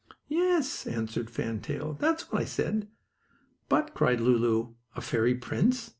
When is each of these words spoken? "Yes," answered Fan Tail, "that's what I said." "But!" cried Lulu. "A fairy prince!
"Yes," 0.29 0.87
answered 0.87 1.29
Fan 1.29 1.59
Tail, 1.61 1.93
"that's 1.93 2.31
what 2.31 2.41
I 2.41 2.45
said." 2.45 2.87
"But!" 3.69 3.93
cried 3.93 4.19
Lulu. 4.19 4.73
"A 4.95 5.01
fairy 5.01 5.35
prince! 5.35 5.89